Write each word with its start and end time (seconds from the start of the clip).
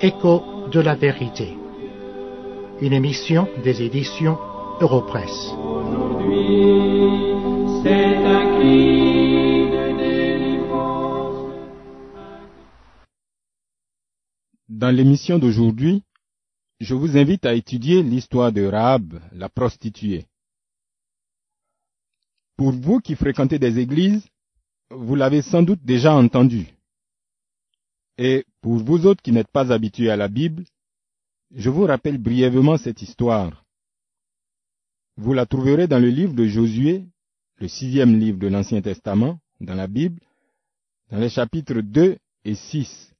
Écho 0.00 0.42
de 0.70 0.80
la 0.80 0.94
vérité. 0.94 1.56
Une 2.80 2.92
émission 2.92 3.48
des 3.62 3.82
éditions 3.82 4.36
Europresse. 4.80 5.54
aujourd'hui. 6.24 7.82
C'est 7.82 8.16
un 8.16 8.58
cri 8.58 9.66
de 9.70 9.96
délivrance. 9.98 11.54
Dans 14.68 14.94
l'émission 14.94 15.38
d'aujourd'hui, 15.38 16.02
je 16.80 16.94
vous 16.94 17.16
invite 17.16 17.46
à 17.46 17.54
étudier 17.54 18.02
l'histoire 18.02 18.52
de 18.52 18.64
Rahab, 18.64 19.20
la 19.32 19.48
prostituée. 19.48 20.26
Pour 22.56 22.72
vous 22.72 23.00
qui 23.00 23.16
fréquentez 23.16 23.58
des 23.58 23.78
églises, 23.78 24.26
vous 24.90 25.14
l'avez 25.14 25.42
sans 25.42 25.62
doute 25.62 25.84
déjà 25.84 26.14
entendu. 26.14 26.68
Et 28.16 28.44
pour 28.60 28.76
vous 28.76 29.06
autres 29.06 29.22
qui 29.22 29.32
n'êtes 29.32 29.50
pas 29.50 29.72
habitués 29.72 30.10
à 30.10 30.16
la 30.16 30.28
Bible, 30.28 30.64
je 31.52 31.68
vous 31.70 31.84
rappelle 31.84 32.18
brièvement 32.18 32.76
cette 32.76 33.02
histoire. 33.02 33.64
Vous 35.16 35.32
la 35.32 35.46
trouverez 35.46 35.88
dans 35.88 35.98
le 35.98 36.08
livre 36.08 36.34
de 36.34 36.44
Josué, 36.44 37.04
le 37.58 37.68
sixième 37.68 38.18
livre 38.18 38.38
de 38.38 38.48
l'Ancien 38.48 38.82
Testament, 38.82 39.38
dans 39.60 39.74
la 39.74 39.86
Bible, 39.86 40.20
dans 41.10 41.18
les 41.18 41.28
chapitres 41.28 41.80
2 41.80 42.18
et 42.44 42.54
6. 42.54 43.14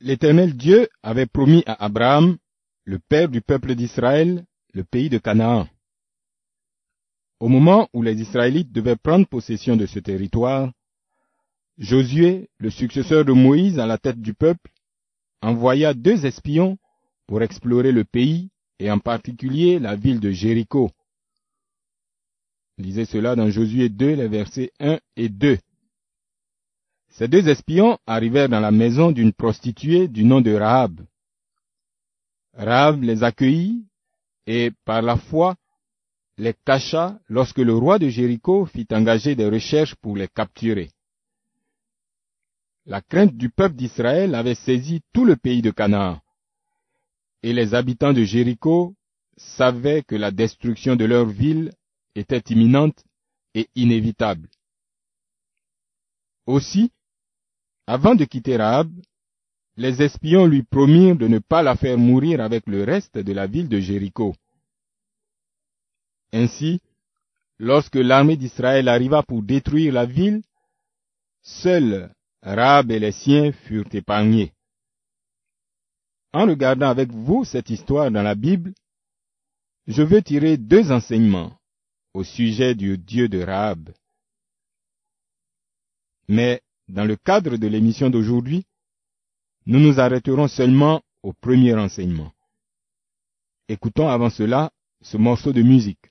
L'Éternel 0.00 0.56
Dieu 0.56 0.88
avait 1.02 1.26
promis 1.26 1.62
à 1.66 1.84
Abraham, 1.84 2.36
le 2.84 2.98
père 2.98 3.28
du 3.28 3.40
peuple 3.40 3.74
d'Israël, 3.74 4.44
le 4.72 4.84
pays 4.84 5.10
de 5.10 5.18
Canaan. 5.18 5.68
Au 7.40 7.48
moment 7.48 7.88
où 7.94 8.02
les 8.02 8.20
Israélites 8.20 8.70
devaient 8.70 8.96
prendre 8.96 9.26
possession 9.26 9.74
de 9.74 9.86
ce 9.86 9.98
territoire, 9.98 10.70
Josué, 11.78 12.50
le 12.58 12.68
successeur 12.68 13.24
de 13.24 13.32
Moïse 13.32 13.78
à 13.78 13.86
la 13.86 13.96
tête 13.96 14.20
du 14.20 14.34
peuple, 14.34 14.70
envoya 15.40 15.94
deux 15.94 16.26
espions 16.26 16.76
pour 17.26 17.42
explorer 17.42 17.92
le 17.92 18.04
pays 18.04 18.50
et 18.78 18.90
en 18.90 18.98
particulier 18.98 19.78
la 19.78 19.96
ville 19.96 20.20
de 20.20 20.30
Jéricho. 20.30 20.90
Lisez 22.76 23.06
cela 23.06 23.34
dans 23.34 23.48
Josué 23.48 23.88
2, 23.88 24.14
les 24.16 24.28
versets 24.28 24.72
1 24.78 24.98
et 25.16 25.30
2. 25.30 25.58
Ces 27.08 27.28
deux 27.28 27.48
espions 27.48 27.98
arrivèrent 28.06 28.50
dans 28.50 28.60
la 28.60 28.70
maison 28.70 29.12
d'une 29.12 29.32
prostituée 29.32 30.08
du 30.08 30.24
nom 30.24 30.42
de 30.42 30.52
Rahab. 30.52 31.00
Rahab 32.52 33.02
les 33.02 33.22
accueillit 33.22 33.86
et, 34.46 34.72
par 34.84 35.00
la 35.00 35.16
foi, 35.16 35.56
les 36.40 36.54
cacha 36.64 37.18
lorsque 37.28 37.58
le 37.58 37.74
roi 37.74 37.98
de 37.98 38.08
Jéricho 38.08 38.64
fit 38.64 38.86
engager 38.92 39.34
des 39.34 39.46
recherches 39.46 39.94
pour 39.96 40.16
les 40.16 40.28
capturer. 40.28 40.90
La 42.86 43.02
crainte 43.02 43.36
du 43.36 43.50
peuple 43.50 43.76
d'Israël 43.76 44.34
avait 44.34 44.54
saisi 44.54 45.02
tout 45.12 45.26
le 45.26 45.36
pays 45.36 45.60
de 45.60 45.70
Canaan, 45.70 46.18
et 47.42 47.52
les 47.52 47.74
habitants 47.74 48.14
de 48.14 48.24
Jéricho 48.24 48.94
savaient 49.36 50.02
que 50.02 50.14
la 50.16 50.30
destruction 50.30 50.96
de 50.96 51.04
leur 51.04 51.26
ville 51.26 51.72
était 52.14 52.42
imminente 52.48 53.04
et 53.54 53.68
inévitable. 53.74 54.48
Aussi, 56.46 56.90
avant 57.86 58.14
de 58.14 58.24
quitter 58.24 58.56
Rahab, 58.56 58.90
les 59.76 60.00
espions 60.00 60.46
lui 60.46 60.62
promirent 60.62 61.16
de 61.16 61.28
ne 61.28 61.38
pas 61.38 61.62
la 61.62 61.76
faire 61.76 61.98
mourir 61.98 62.40
avec 62.40 62.66
le 62.66 62.82
reste 62.82 63.18
de 63.18 63.32
la 63.34 63.46
ville 63.46 63.68
de 63.68 63.78
Jéricho. 63.78 64.34
Ainsi, 66.32 66.80
lorsque 67.58 67.96
l'armée 67.96 68.36
d'Israël 68.36 68.88
arriva 68.88 69.22
pour 69.22 69.42
détruire 69.42 69.92
la 69.92 70.06
ville, 70.06 70.42
seuls 71.42 72.12
Rahab 72.42 72.90
et 72.90 72.98
les 72.98 73.12
siens 73.12 73.52
furent 73.52 73.92
épargnés. 73.92 74.52
En 76.32 76.46
regardant 76.46 76.88
avec 76.88 77.10
vous 77.10 77.44
cette 77.44 77.70
histoire 77.70 78.10
dans 78.10 78.22
la 78.22 78.34
Bible, 78.34 78.72
je 79.86 80.02
veux 80.02 80.22
tirer 80.22 80.56
deux 80.56 80.92
enseignements 80.92 81.58
au 82.14 82.22
sujet 82.22 82.74
du 82.74 82.96
Dieu 82.96 83.28
de 83.28 83.42
Rahab. 83.42 83.90
Mais 86.28 86.62
dans 86.88 87.04
le 87.04 87.16
cadre 87.16 87.56
de 87.56 87.66
l'émission 87.66 88.08
d'aujourd'hui, 88.10 88.64
nous 89.66 89.80
nous 89.80 89.98
arrêterons 90.00 90.48
seulement 90.48 91.02
au 91.22 91.32
premier 91.32 91.74
enseignement. 91.74 92.32
Écoutons 93.68 94.08
avant 94.08 94.30
cela 94.30 94.72
ce 95.02 95.16
morceau 95.16 95.52
de 95.52 95.62
musique. 95.62 96.09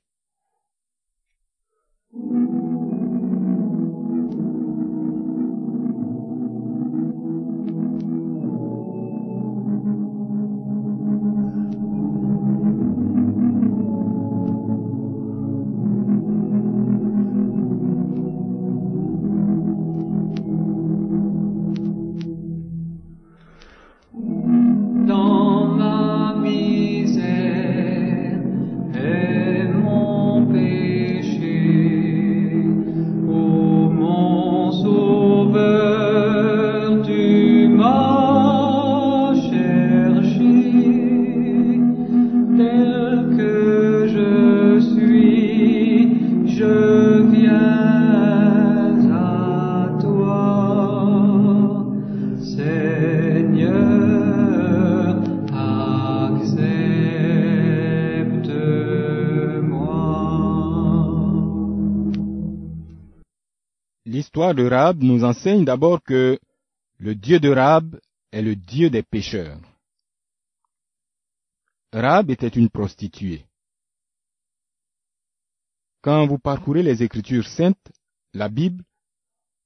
L'histoire 64.40 64.56
de 64.56 64.70
Rahab 64.70 65.04
nous 65.04 65.26
enseigne 65.26 65.66
d'abord 65.66 66.02
que 66.02 66.40
le 66.98 67.14
Dieu 67.14 67.42
de 67.42 67.50
Rahab 67.50 68.00
est 68.32 68.42
le 68.42 68.56
Dieu 68.56 68.90
des 68.90 69.04
pécheurs. 69.04 69.60
Rahab 71.92 72.32
était 72.32 72.48
une 72.48 72.70
prostituée. 72.70 73.44
Quand 76.02 76.26
vous 76.26 76.40
parcourez 76.40 76.84
les 76.84 77.04
Écritures 77.04 77.46
saintes, 77.46 77.92
la 78.34 78.48
Bible, 78.48 78.82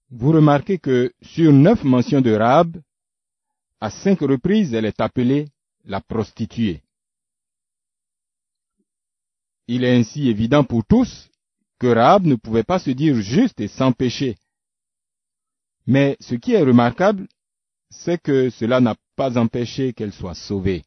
vous 0.09 0.31
remarquez 0.31 0.79
que 0.79 1.13
sur 1.21 1.53
neuf 1.53 1.83
mentions 1.83 2.21
de 2.21 2.31
Rahab, 2.31 2.81
à 3.79 3.91
cinq 3.91 4.21
reprises 4.21 4.73
elle 4.73 4.85
est 4.85 5.01
appelée 5.01 5.49
la 5.85 6.01
prostituée. 6.01 6.81
Il 9.67 9.83
est 9.83 9.95
ainsi 9.95 10.29
évident 10.29 10.63
pour 10.63 10.83
tous 10.83 11.29
que 11.77 11.85
Rahab 11.85 12.25
ne 12.25 12.37
pouvait 12.37 12.63
pas 12.63 12.79
se 12.79 12.89
dire 12.89 13.21
juste 13.21 13.59
et 13.59 13.67
sans 13.67 13.91
péché. 13.91 14.35
Mais 15.85 16.17
ce 16.19 16.35
qui 16.35 16.53
est 16.53 16.63
remarquable, 16.63 17.27
c'est 17.89 18.21
que 18.21 18.49
cela 18.49 18.79
n'a 18.79 18.95
pas 19.15 19.37
empêché 19.37 19.93
qu'elle 19.93 20.13
soit 20.13 20.35
sauvée. 20.35 20.83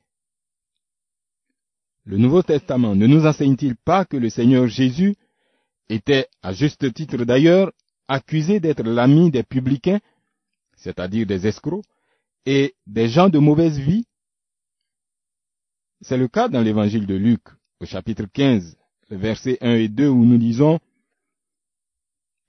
Le 2.05 2.19
Nouveau 2.19 2.43
Testament 2.43 2.95
ne 2.95 3.07
nous 3.07 3.27
enseigne-t-il 3.27 3.77
pas 3.77 4.05
que 4.05 4.17
le 4.17 4.31
Seigneur 4.31 4.67
Jésus 4.69 5.17
était, 5.89 6.29
à 6.43 6.53
juste 6.53 6.93
titre 6.95 7.25
d'ailleurs, 7.25 7.73
accusé 8.09 8.61
d'être 8.61 8.85
l'ami 8.85 9.31
des 9.31 9.43
publicains, 9.43 10.01
c'est-à-dire 10.77 11.27
des 11.27 11.47
escrocs, 11.47 11.85
et 12.45 12.75
des 12.87 13.09
gens 13.09 13.29
de 13.29 13.39
mauvaise 13.39 13.79
vie? 13.79 14.07
C'est 16.01 16.17
le 16.17 16.29
cas 16.29 16.49
dans 16.49 16.61
l'évangile 16.61 17.07
de 17.07 17.15
Luc, 17.15 17.43
au 17.81 17.87
chapitre 17.87 18.27
15, 18.33 18.77
versets 19.11 19.59
1 19.61 19.75
et 19.75 19.89
2, 19.89 20.09
où 20.09 20.25
nous 20.25 20.39
lisons 20.39 20.79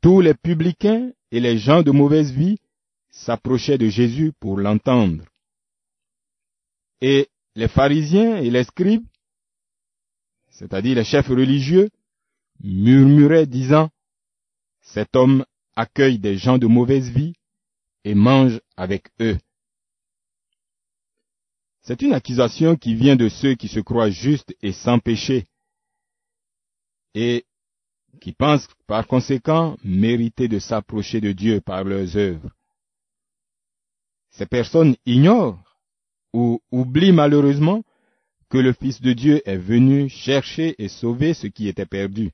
Tous 0.01 0.21
les 0.21 0.33
publicains 0.33 1.11
et 1.31 1.39
les 1.39 1.57
gens 1.57 1.81
de 1.81 1.91
mauvaise 1.91 2.31
vie 2.31 2.57
s'approchaient 3.09 3.77
de 3.77 3.89
Jésus 3.89 4.31
pour 4.39 4.57
l'entendre. 4.57 5.23
Et 7.01 7.29
les 7.55 7.67
pharisiens 7.67 8.37
et 8.37 8.49
les 8.49 8.63
scribes, 8.63 9.05
c'est-à-dire 10.49 10.95
les 10.95 11.03
chefs 11.03 11.27
religieux, 11.27 11.89
murmuraient 12.63 13.47
disant, 13.47 13.89
Cet 14.81 15.15
homme 15.15 15.45
accueille 15.75 16.19
des 16.19 16.37
gens 16.37 16.57
de 16.57 16.67
mauvaise 16.67 17.09
vie 17.09 17.33
et 18.03 18.15
mange 18.15 18.59
avec 18.75 19.09
eux. 19.19 19.37
C'est 21.81 22.01
une 22.01 22.13
accusation 22.13 22.75
qui 22.75 22.95
vient 22.95 23.15
de 23.15 23.29
ceux 23.29 23.55
qui 23.55 23.67
se 23.67 23.79
croient 23.79 24.09
justes 24.09 24.55
et 24.61 24.73
sans 24.73 24.99
péché. 24.99 25.45
et 27.13 27.45
qui 28.19 28.33
pensent 28.33 28.67
par 28.87 29.07
conséquent 29.07 29.77
mériter 29.83 30.47
de 30.47 30.59
s'approcher 30.59 31.21
de 31.21 31.31
Dieu 31.31 31.61
par 31.61 31.83
leurs 31.83 32.17
œuvres. 32.17 32.49
Ces 34.31 34.45
personnes 34.45 34.95
ignorent 35.05 35.63
ou 36.33 36.61
oublient 36.71 37.11
malheureusement 37.11 37.83
que 38.49 38.57
le 38.57 38.73
Fils 38.73 39.01
de 39.01 39.13
Dieu 39.13 39.41
est 39.45 39.57
venu 39.57 40.09
chercher 40.09 40.75
et 40.81 40.87
sauver 40.87 41.33
ce 41.33 41.47
qui 41.47 41.67
était 41.67 41.85
perdu. 41.85 42.31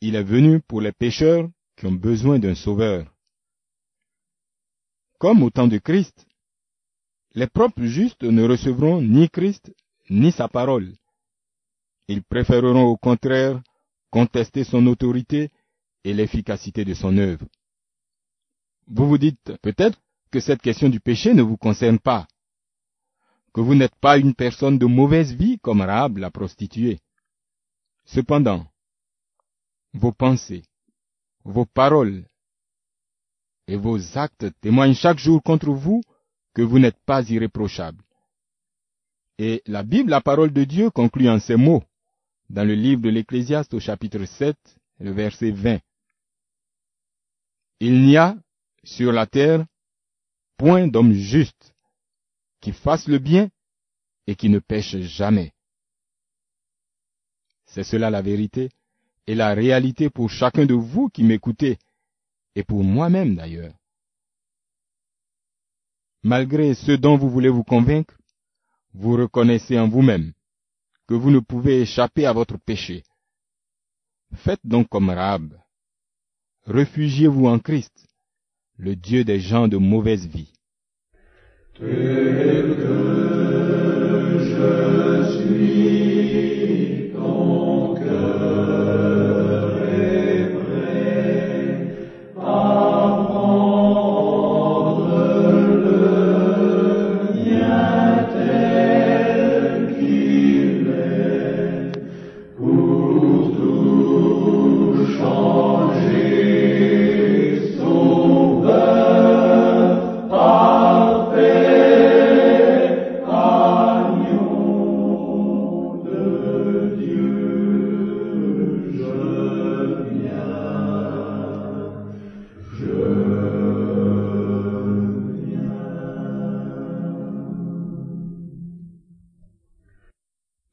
Il 0.00 0.14
est 0.14 0.22
venu 0.22 0.60
pour 0.60 0.80
les 0.80 0.92
pécheurs 0.92 1.48
qui 1.76 1.86
ont 1.86 1.92
besoin 1.92 2.38
d'un 2.38 2.54
sauveur. 2.54 3.12
Comme 5.18 5.42
au 5.42 5.50
temps 5.50 5.68
de 5.68 5.78
Christ, 5.78 6.26
les 7.34 7.46
propres 7.46 7.84
justes 7.84 8.22
ne 8.22 8.44
recevront 8.44 9.02
ni 9.02 9.28
Christ 9.28 9.72
ni 10.10 10.32
sa 10.32 10.48
parole. 10.48 10.94
Ils 12.08 12.22
préféreront 12.22 12.84
au 12.84 12.96
contraire 12.96 13.60
contester 14.10 14.64
son 14.64 14.86
autorité 14.86 15.50
et 16.04 16.14
l'efficacité 16.14 16.84
de 16.84 16.94
son 16.94 17.16
œuvre. 17.18 17.46
Vous 18.86 19.08
vous 19.08 19.18
dites 19.18 19.52
peut-être 19.62 20.00
que 20.30 20.40
cette 20.40 20.62
question 20.62 20.88
du 20.88 21.00
péché 21.00 21.34
ne 21.34 21.42
vous 21.42 21.56
concerne 21.56 21.98
pas, 21.98 22.26
que 23.52 23.60
vous 23.60 23.74
n'êtes 23.74 23.96
pas 23.96 24.18
une 24.18 24.34
personne 24.34 24.78
de 24.78 24.86
mauvaise 24.86 25.34
vie 25.34 25.58
comme 25.58 25.80
Rahab 25.80 26.18
la 26.18 26.30
prostituée. 26.30 27.00
Cependant, 28.04 28.66
vos 29.92 30.12
pensées, 30.12 30.62
vos 31.44 31.66
paroles 31.66 32.24
et 33.66 33.76
vos 33.76 34.16
actes 34.16 34.46
témoignent 34.60 34.94
chaque 34.94 35.18
jour 35.18 35.42
contre 35.42 35.70
vous 35.70 36.02
que 36.54 36.62
vous 36.62 36.78
n'êtes 36.78 36.98
pas 37.04 37.28
irréprochable. 37.28 38.02
Et 39.38 39.62
la 39.66 39.82
Bible, 39.82 40.10
la 40.10 40.20
parole 40.20 40.52
de 40.52 40.64
Dieu, 40.64 40.90
conclut 40.90 41.28
en 41.28 41.38
ces 41.38 41.56
mots 41.56 41.84
dans 42.50 42.64
le 42.66 42.74
livre 42.74 43.02
de 43.02 43.10
l'Ecclésiaste 43.10 43.74
au 43.74 43.80
chapitre 43.80 44.24
7, 44.24 44.56
le 45.00 45.12
verset 45.12 45.50
20. 45.50 45.80
Il 47.80 48.02
n'y 48.02 48.16
a 48.16 48.36
sur 48.84 49.12
la 49.12 49.26
terre 49.26 49.64
point 50.56 50.88
d'homme 50.88 51.12
juste 51.12 51.74
qui 52.60 52.72
fasse 52.72 53.06
le 53.06 53.18
bien 53.18 53.50
et 54.26 54.34
qui 54.34 54.48
ne 54.48 54.58
pêche 54.58 54.96
jamais. 54.96 55.52
C'est 57.66 57.84
cela 57.84 58.10
la 58.10 58.22
vérité 58.22 58.70
et 59.26 59.34
la 59.34 59.52
réalité 59.54 60.10
pour 60.10 60.30
chacun 60.30 60.64
de 60.64 60.74
vous 60.74 61.08
qui 61.10 61.22
m'écoutez, 61.22 61.78
et 62.54 62.64
pour 62.64 62.82
moi-même 62.82 63.36
d'ailleurs. 63.36 63.74
Malgré 66.22 66.74
ce 66.74 66.92
dont 66.92 67.16
vous 67.16 67.30
voulez 67.30 67.50
vous 67.50 67.62
convaincre, 67.62 68.16
vous 68.94 69.16
reconnaissez 69.16 69.78
en 69.78 69.86
vous-même 69.86 70.32
que 71.08 71.14
vous 71.14 71.30
ne 71.30 71.40
pouvez 71.40 71.80
échapper 71.80 72.26
à 72.26 72.32
votre 72.32 72.58
péché. 72.58 73.02
Faites 74.34 74.60
donc 74.64 74.88
comme 74.88 75.08
Rab. 75.08 75.54
Réfugiez-vous 76.66 77.46
en 77.46 77.58
Christ, 77.58 78.06
le 78.76 78.94
Dieu 78.94 79.24
des 79.24 79.40
gens 79.40 79.68
de 79.68 79.78
mauvaise 79.78 80.26
vie. 80.26 80.52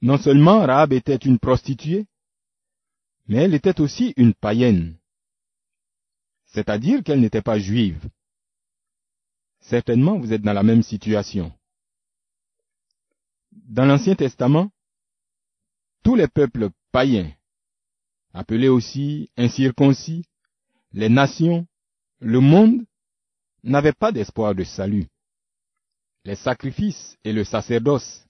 Non 0.06 0.20
seulement 0.20 0.60
Rahab 0.60 0.94
était 0.94 1.16
une 1.16 1.40
prostituée, 1.40 2.06
mais 3.28 3.38
elle 3.38 3.56
était 3.56 3.82
aussi 3.82 4.14
une 4.18 4.36
païenne, 4.36 5.00
c'est-à-dire 6.46 7.04
qu'elle 7.04 7.22
n'était 7.22 7.42
pas 7.42 7.58
juive. 7.58 8.08
Certainement, 9.62 10.20
vous 10.20 10.32
êtes 10.32 10.44
dans 10.44 10.54
la 10.54 10.62
même 10.62 10.84
situation. 10.84 11.52
Dans 13.52 13.86
l'Ancien 13.86 14.14
Testament, 14.14 14.70
tous 16.04 16.14
les 16.14 16.28
peuples 16.28 16.70
païens, 16.92 17.34
appelés 18.32 18.70
aussi 18.70 19.32
incirconcis, 19.38 20.24
les 20.92 21.10
nations, 21.10 21.66
le 22.20 22.42
monde, 22.42 22.86
n'avaient 23.64 23.92
pas 23.92 24.12
d'espoir 24.12 24.54
de 24.54 24.66
salut. 24.66 25.08
Les 26.26 26.36
sacrifices 26.36 27.18
et 27.24 27.34
le 27.34 27.44
sacerdoce 27.44 28.24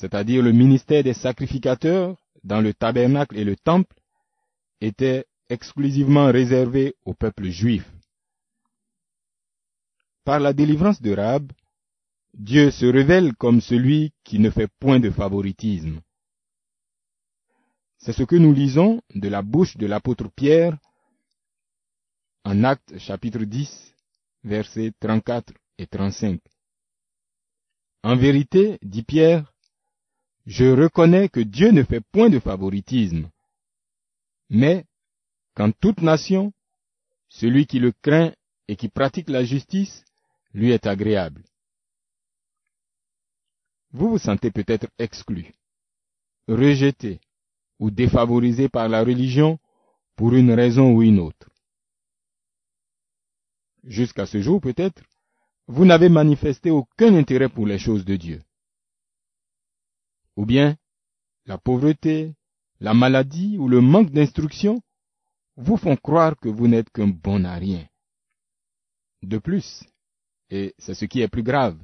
c'est-à-dire 0.00 0.42
le 0.42 0.52
ministère 0.52 1.04
des 1.04 1.12
sacrificateurs 1.12 2.16
dans 2.42 2.62
le 2.62 2.72
tabernacle 2.72 3.36
et 3.36 3.44
le 3.44 3.54
temple, 3.54 3.94
était 4.80 5.26
exclusivement 5.50 6.32
réservé 6.32 6.94
au 7.04 7.12
peuple 7.12 7.50
juif. 7.50 7.84
Par 10.24 10.40
la 10.40 10.54
délivrance 10.54 11.02
de 11.02 11.14
Rab, 11.14 11.52
Dieu 12.32 12.70
se 12.70 12.86
révèle 12.86 13.34
comme 13.36 13.60
celui 13.60 14.14
qui 14.24 14.38
ne 14.38 14.48
fait 14.48 14.70
point 14.78 15.00
de 15.00 15.10
favoritisme. 15.10 16.00
C'est 17.98 18.14
ce 18.14 18.22
que 18.22 18.36
nous 18.36 18.54
lisons 18.54 19.02
de 19.14 19.28
la 19.28 19.42
bouche 19.42 19.76
de 19.76 19.86
l'apôtre 19.86 20.30
Pierre 20.34 20.78
en 22.44 22.64
Actes 22.64 22.96
chapitre 22.96 23.40
10, 23.40 23.94
versets 24.44 24.92
34 24.98 25.52
et 25.76 25.86
35. 25.86 26.40
En 28.02 28.16
vérité, 28.16 28.78
dit 28.80 29.02
Pierre, 29.02 29.52
je 30.50 30.64
reconnais 30.64 31.28
que 31.28 31.38
Dieu 31.38 31.70
ne 31.70 31.84
fait 31.84 32.00
point 32.00 32.28
de 32.28 32.40
favoritisme, 32.40 33.30
mais 34.48 34.84
qu'en 35.54 35.70
toute 35.70 36.02
nation, 36.02 36.52
celui 37.28 37.66
qui 37.66 37.78
le 37.78 37.92
craint 37.92 38.32
et 38.66 38.74
qui 38.74 38.88
pratique 38.88 39.30
la 39.30 39.44
justice 39.44 40.04
lui 40.52 40.72
est 40.72 40.88
agréable. 40.88 41.44
Vous 43.92 44.10
vous 44.10 44.18
sentez 44.18 44.50
peut-être 44.50 44.88
exclu, 44.98 45.52
rejeté 46.48 47.20
ou 47.78 47.92
défavorisé 47.92 48.68
par 48.68 48.88
la 48.88 49.04
religion 49.04 49.60
pour 50.16 50.34
une 50.34 50.50
raison 50.50 50.92
ou 50.94 51.02
une 51.02 51.20
autre. 51.20 51.48
Jusqu'à 53.84 54.26
ce 54.26 54.40
jour 54.40 54.60
peut-être, 54.60 55.04
vous 55.68 55.84
n'avez 55.84 56.08
manifesté 56.08 56.72
aucun 56.72 57.14
intérêt 57.14 57.48
pour 57.48 57.68
les 57.68 57.78
choses 57.78 58.04
de 58.04 58.16
Dieu. 58.16 58.42
Ou 60.36 60.46
bien 60.46 60.76
la 61.46 61.58
pauvreté, 61.58 62.34
la 62.80 62.94
maladie 62.94 63.58
ou 63.58 63.68
le 63.68 63.80
manque 63.80 64.10
d'instruction 64.10 64.82
vous 65.56 65.76
font 65.76 65.96
croire 65.96 66.36
que 66.36 66.48
vous 66.48 66.68
n'êtes 66.68 66.90
qu'un 66.90 67.08
bon 67.08 67.44
à 67.44 67.54
rien. 67.54 67.86
De 69.22 69.38
plus, 69.38 69.84
et 70.48 70.74
c'est 70.78 70.94
ce 70.94 71.04
qui 71.04 71.20
est 71.20 71.28
plus 71.28 71.42
grave, 71.42 71.78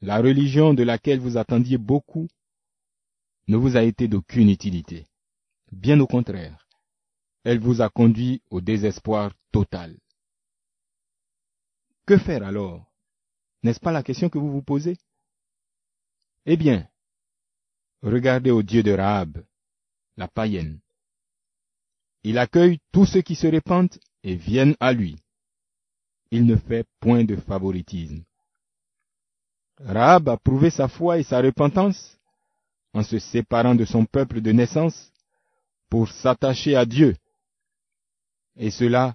la 0.00 0.18
religion 0.18 0.74
de 0.74 0.82
laquelle 0.82 1.20
vous 1.20 1.36
attendiez 1.36 1.78
beaucoup 1.78 2.28
ne 3.48 3.56
vous 3.56 3.76
a 3.76 3.82
été 3.82 4.08
d'aucune 4.08 4.48
utilité. 4.48 5.06
Bien 5.70 6.00
au 6.00 6.06
contraire, 6.06 6.66
elle 7.42 7.58
vous 7.58 7.82
a 7.82 7.90
conduit 7.90 8.42
au 8.50 8.60
désespoir 8.60 9.32
total. 9.52 9.98
Que 12.06 12.16
faire 12.18 12.42
alors? 12.42 12.90
N'est-ce 13.62 13.80
pas 13.80 13.92
la 13.92 14.02
question 14.02 14.28
que 14.28 14.38
vous 14.38 14.50
vous 14.50 14.62
posez? 14.62 14.96
Eh 16.46 16.56
bien, 16.56 16.88
Regardez 18.04 18.50
au 18.50 18.62
Dieu 18.62 18.82
de 18.82 18.92
Rahab, 18.92 19.42
la 20.18 20.28
païenne. 20.28 20.78
Il 22.22 22.36
accueille 22.36 22.78
tous 22.92 23.06
ceux 23.06 23.22
qui 23.22 23.34
se 23.34 23.46
répandent 23.46 23.98
et 24.22 24.36
viennent 24.36 24.76
à 24.78 24.92
lui. 24.92 25.16
Il 26.30 26.44
ne 26.44 26.56
fait 26.56 26.86
point 27.00 27.24
de 27.24 27.36
favoritisme. 27.36 28.22
Rahab 29.78 30.28
a 30.28 30.36
prouvé 30.36 30.68
sa 30.68 30.86
foi 30.86 31.18
et 31.18 31.22
sa 31.22 31.40
repentance 31.40 32.18
en 32.92 33.02
se 33.02 33.18
séparant 33.18 33.74
de 33.74 33.86
son 33.86 34.04
peuple 34.04 34.42
de 34.42 34.52
naissance 34.52 35.10
pour 35.88 36.10
s'attacher 36.10 36.76
à 36.76 36.84
Dieu, 36.84 37.16
et 38.56 38.70
cela 38.70 39.14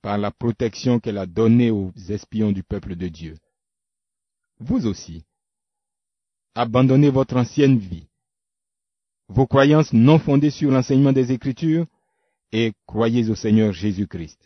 par 0.00 0.16
la 0.16 0.30
protection 0.30 0.98
qu'elle 1.00 1.18
a 1.18 1.26
donnée 1.26 1.70
aux 1.70 1.92
espions 2.08 2.50
du 2.50 2.62
peuple 2.62 2.96
de 2.96 3.08
Dieu. 3.08 3.36
Vous 4.58 4.86
aussi, 4.86 5.22
abandonnez 6.54 7.10
votre 7.10 7.36
ancienne 7.36 7.78
vie, 7.78 8.08
vos 9.28 9.46
croyances 9.46 9.92
non 9.92 10.18
fondées 10.18 10.50
sur 10.50 10.70
l'enseignement 10.70 11.12
des 11.12 11.32
Écritures 11.32 11.86
et 12.52 12.72
croyez 12.86 13.30
au 13.30 13.34
Seigneur 13.34 13.72
Jésus-Christ. 13.72 14.38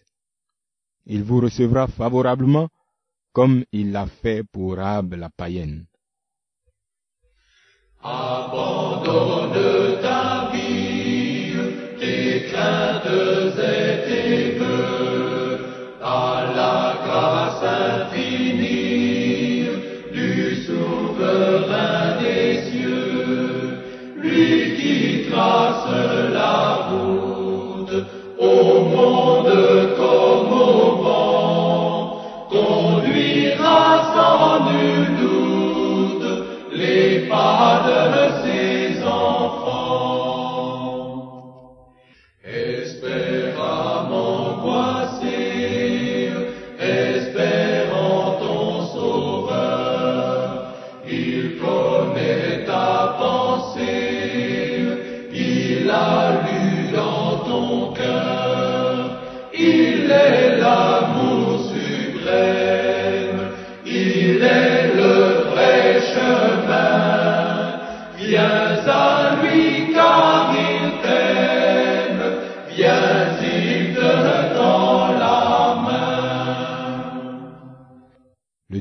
Il 1.06 1.22
vous 1.22 1.40
recevra 1.40 1.86
favorablement 1.86 2.68
comme 3.32 3.64
il 3.72 3.92
l'a 3.92 4.06
fait 4.06 4.42
pour 4.44 4.76
Rahab 4.76 5.14
la 5.14 5.28
païenne. 5.28 5.86
Abandonne 8.02 9.52
ta 10.00 10.50
vie, 10.52 11.52
tes 12.00 12.46
craintes 12.46 13.04
et 13.58 14.06
tes 14.06 14.58
vœux 14.58 15.58
à 16.02 16.52
la 16.56 16.98
grâce 17.04 17.62
infinie 18.12 19.68
du 20.12 20.56
souverain 20.64 21.95
Father. 25.86 26.25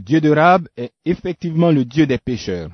Dieu 0.06 0.22
de 0.22 0.30
Rahab 0.30 0.70
est 0.78 0.94
effectivement 1.04 1.72
le 1.72 1.84
Dieu 1.84 2.06
des 2.06 2.20
pécheurs. 2.20 2.70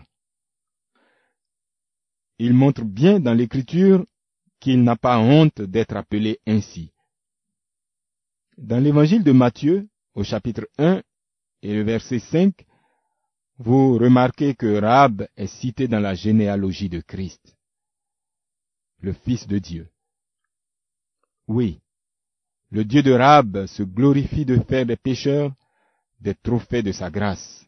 Il 2.39 2.53
montre 2.53 2.83
bien 2.83 3.21
dans 3.21 3.33
l'Écriture 3.33 4.05
qu'il 4.59 4.83
n'a 4.83 4.97
pas 4.97 5.17
honte 5.17 5.61
d'être 5.61 5.95
appelé 5.95 6.39
ainsi. 6.45 6.91
Dans 8.57 8.83
l'évangile 8.83 9.23
de 9.23 9.31
Matthieu, 9.31 9.87
au 10.13 10.25
chapitre 10.25 10.67
1 10.77 11.01
et 11.61 11.73
le 11.73 11.83
verset 11.83 12.19
5, 12.19 12.65
vous 13.59 13.97
remarquez 13.97 14.53
que 14.53 14.81
Rahab 14.81 15.25
est 15.37 15.47
cité 15.47 15.87
dans 15.87 16.01
la 16.01 16.15
généalogie 16.15 16.89
de 16.89 16.99
Christ, 16.99 17.55
le 18.99 19.13
Fils 19.13 19.47
de 19.47 19.57
Dieu. 19.57 19.87
Oui, 21.47 21.79
le 22.71 22.83
Dieu 22.83 23.01
de 23.01 23.13
Rahab 23.13 23.67
se 23.67 23.83
glorifie 23.83 24.43
de 24.43 24.57
faire 24.59 24.85
des 24.85 24.97
pécheurs 24.97 25.53
des 26.21 26.35
trophées 26.35 26.83
de 26.83 26.91
sa 26.91 27.09
grâce. 27.09 27.65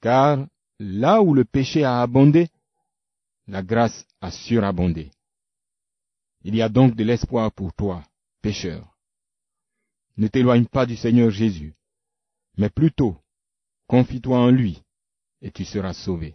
Car 0.00 0.46
là 0.78 1.22
où 1.22 1.34
le 1.34 1.44
péché 1.44 1.84
a 1.84 2.02
abondé, 2.02 2.48
la 3.48 3.62
grâce 3.62 4.04
a 4.20 4.30
surabondé. 4.30 5.10
Il 6.42 6.54
y 6.54 6.62
a 6.62 6.68
donc 6.68 6.94
de 6.94 7.04
l'espoir 7.04 7.50
pour 7.52 7.72
toi, 7.72 8.04
pécheur. 8.42 8.86
Ne 10.16 10.28
t'éloigne 10.28 10.66
pas 10.66 10.86
du 10.86 10.96
Seigneur 10.96 11.30
Jésus, 11.30 11.74
mais 12.56 12.70
plutôt 12.70 13.16
confie-toi 13.86 14.38
en 14.38 14.50
lui, 14.50 14.82
et 15.40 15.50
tu 15.50 15.64
seras 15.64 15.92
sauvé. 15.92 16.34